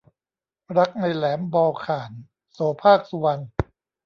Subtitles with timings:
[0.77, 2.11] รักในแหลมบอลข่าน-
[2.53, 3.41] โสภาค สุวรรณ